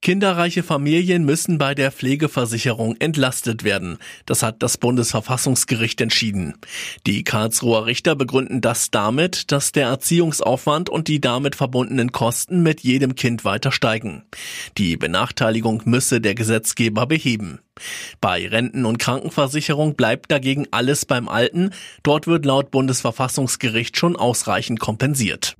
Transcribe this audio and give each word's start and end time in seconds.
Kinderreiche 0.00 0.62
Familien 0.62 1.24
müssen 1.24 1.58
bei 1.58 1.74
der 1.74 1.90
Pflegeversicherung 1.90 2.96
entlastet 3.00 3.64
werden. 3.64 3.98
Das 4.26 4.44
hat 4.44 4.62
das 4.62 4.78
Bundesverfassungsgericht 4.78 6.00
entschieden. 6.00 6.54
Die 7.06 7.24
Karlsruher 7.24 7.84
Richter 7.86 8.14
begründen 8.14 8.60
das 8.60 8.92
damit, 8.92 9.50
dass 9.50 9.72
der 9.72 9.88
Erziehungsaufwand 9.88 10.88
und 10.88 11.08
die 11.08 11.20
damit 11.20 11.56
verbundenen 11.56 12.12
Kosten 12.12 12.62
mit 12.62 12.80
jedem 12.80 13.16
Kind 13.16 13.44
weiter 13.44 13.72
steigen. 13.72 14.22
Die 14.78 14.96
Benachteiligung 14.96 15.82
müsse 15.84 16.20
der 16.20 16.36
Gesetzgeber 16.36 17.06
beheben. 17.06 17.58
Bei 18.20 18.46
Renten- 18.46 18.86
und 18.86 18.98
Krankenversicherung 18.98 19.94
bleibt 19.94 20.30
dagegen 20.30 20.66
alles 20.70 21.06
beim 21.06 21.28
Alten. 21.28 21.70
Dort 22.02 22.26
wird 22.28 22.46
laut 22.46 22.70
Bundesverfassungsgericht 22.70 23.96
schon 23.96 24.16
ausreichend 24.16 24.78
kompensiert. 24.78 25.56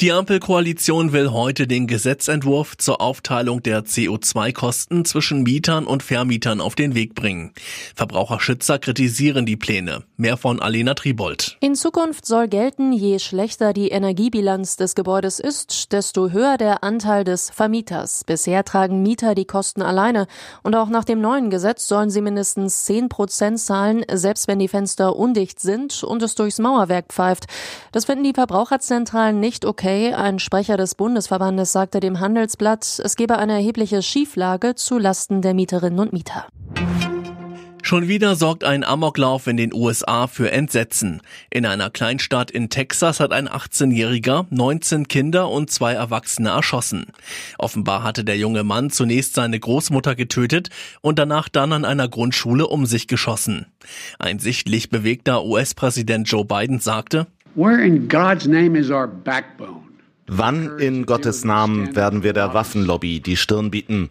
Die 0.00 0.12
Ampelkoalition 0.12 1.14
will 1.14 1.30
heute 1.30 1.66
den 1.66 1.86
Gesetzentwurf 1.86 2.76
zur 2.76 3.00
Aufteilung 3.00 3.62
der 3.62 3.82
CO2-Kosten 3.82 5.06
zwischen 5.06 5.42
Mietern 5.42 5.86
und 5.86 6.02
Vermietern 6.02 6.60
auf 6.60 6.74
den 6.74 6.94
Weg 6.94 7.14
bringen. 7.14 7.52
Verbraucherschützer 7.94 8.78
kritisieren 8.78 9.46
die 9.46 9.56
Pläne. 9.56 10.02
Mehr 10.18 10.36
von 10.36 10.60
Alena 10.60 10.92
Tribold. 10.92 11.56
In 11.60 11.74
Zukunft 11.74 12.26
soll 12.26 12.46
gelten, 12.48 12.92
je 12.92 13.18
schlechter 13.18 13.72
die 13.72 13.88
Energiebilanz 13.88 14.76
des 14.76 14.96
Gebäudes 14.96 15.40
ist, 15.40 15.92
desto 15.94 16.28
höher 16.28 16.58
der 16.58 16.84
Anteil 16.84 17.24
des 17.24 17.48
Vermieters. 17.48 18.22
Bisher 18.24 18.64
tragen 18.64 19.02
Mieter 19.02 19.34
die 19.34 19.46
Kosten 19.46 19.80
alleine 19.80 20.26
und 20.62 20.74
auch 20.74 20.90
nach 20.90 21.04
dem 21.04 21.22
neuen 21.22 21.48
Gesetz 21.48 21.88
sollen 21.88 22.10
sie 22.10 22.20
mindestens 22.20 22.84
10 22.84 23.08
Prozent 23.08 23.60
zahlen, 23.60 24.04
selbst 24.12 24.46
wenn 24.46 24.58
die 24.58 24.68
Fenster 24.68 25.16
undicht 25.16 25.58
sind 25.58 26.04
und 26.04 26.22
es 26.22 26.34
durchs 26.34 26.58
Mauerwerk 26.58 27.06
pfeift. 27.08 27.46
Das 27.92 28.04
finden 28.04 28.24
die 28.24 28.34
Verbraucherzentralen 28.34 29.40
nicht 29.40 29.64
okay 29.64 29.85
okay. 29.86 30.12
Ein 30.12 30.38
Sprecher 30.40 30.76
des 30.76 30.96
Bundesverbandes 30.96 31.70
sagte 31.70 32.00
dem 32.00 32.18
Handelsblatt, 32.18 33.00
es 33.04 33.14
gebe 33.14 33.38
eine 33.38 33.52
erhebliche 33.52 34.02
Schieflage 34.02 34.74
zu 34.74 34.98
Lasten 34.98 35.42
der 35.42 35.54
Mieterinnen 35.54 36.00
und 36.00 36.12
Mieter. 36.12 36.46
Schon 37.82 38.08
wieder 38.08 38.34
sorgt 38.34 38.64
ein 38.64 38.82
Amoklauf 38.82 39.46
in 39.46 39.56
den 39.56 39.72
USA 39.72 40.26
für 40.26 40.50
Entsetzen. 40.50 41.22
In 41.50 41.64
einer 41.64 41.88
Kleinstadt 41.88 42.50
in 42.50 42.68
Texas 42.68 43.20
hat 43.20 43.30
ein 43.30 43.48
18-Jähriger 43.48 44.46
19 44.50 45.06
Kinder 45.06 45.48
und 45.48 45.70
zwei 45.70 45.92
Erwachsene 45.92 46.48
erschossen. 46.48 47.06
Offenbar 47.56 48.02
hatte 48.02 48.24
der 48.24 48.36
junge 48.36 48.64
Mann 48.64 48.90
zunächst 48.90 49.34
seine 49.34 49.60
Großmutter 49.60 50.16
getötet 50.16 50.70
und 51.00 51.20
danach 51.20 51.48
dann 51.48 51.72
an 51.72 51.84
einer 51.84 52.08
Grundschule 52.08 52.66
um 52.66 52.86
sich 52.86 53.06
geschossen. 53.06 53.66
Ein 54.18 54.40
sichtlich 54.40 54.90
bewegter 54.90 55.44
US-Präsident 55.44 56.28
Joe 56.28 56.44
Biden 56.44 56.80
sagte, 56.80 57.28
Where 57.56 57.80
in 57.80 58.06
God's 58.06 58.46
name 58.46 58.76
is 58.76 58.90
our 58.90 59.06
backbone? 59.06 59.75
Wann 60.28 60.78
in 60.78 61.06
Gottes 61.06 61.44
Namen 61.44 61.94
werden 61.94 62.22
wir 62.22 62.32
der 62.32 62.52
Waffenlobby 62.52 63.20
die 63.20 63.36
Stirn 63.36 63.70
bieten? 63.70 64.10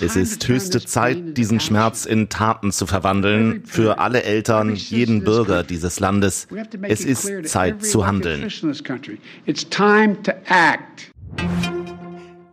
Es 0.00 0.16
ist 0.16 0.46
höchste 0.46 0.84
Zeit, 0.84 1.36
diesen 1.36 1.60
Schmerz 1.60 2.04
in 2.04 2.28
Taten 2.28 2.70
zu 2.72 2.86
verwandeln 2.86 3.64
für 3.64 3.98
alle 3.98 4.22
Eltern, 4.24 4.74
jeden 4.74 5.24
Bürger 5.24 5.62
dieses 5.62 6.00
Landes. 6.00 6.48
Es 6.82 7.04
ist 7.04 7.48
Zeit 7.48 7.84
zu 7.84 8.06
handeln. 8.06 8.48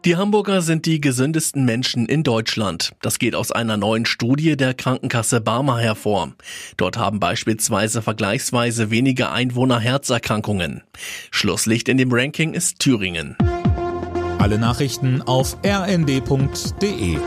Die 0.03 0.16
Hamburger 0.16 0.63
sind 0.63 0.88
die 0.88 0.99
gesündesten 0.99 1.63
Menschen 1.63 2.07
in 2.07 2.23
Deutschland. 2.23 2.94
Das 3.03 3.19
geht 3.19 3.35
aus 3.35 3.52
einer 3.52 3.77
neuen 3.77 4.08
Studie 4.08 4.58
der 4.58 4.73
Krankenkasse 4.73 5.41
Barmer 5.41 5.77
hervor. 5.77 6.31
Dort 6.75 6.97
haben 6.97 7.19
beispielsweise 7.19 8.02
vergleichsweise 8.02 8.89
weniger 8.89 9.31
Einwohner 9.31 9.80
Herzerkrankungen. 9.80 10.81
Schlusslicht 11.30 11.88
in 11.88 11.97
dem 11.97 12.11
Ranking 12.11 12.55
ist 12.55 12.80
Thüringen. 12.80 13.37
Alle 14.39 14.58
Nachrichten 14.58 15.21
auf 15.21 15.58
rnd.de 15.64 17.20